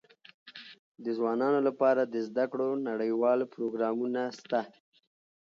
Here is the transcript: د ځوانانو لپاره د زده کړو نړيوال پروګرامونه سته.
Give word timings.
د 1.03 1.05
ځوانانو 1.17 1.59
لپاره 1.67 2.01
د 2.05 2.15
زده 2.27 2.45
کړو 2.51 2.69
نړيوال 2.89 3.39
پروګرامونه 3.53 4.21
سته. 4.39 4.59